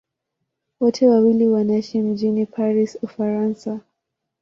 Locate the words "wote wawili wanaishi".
0.79-2.01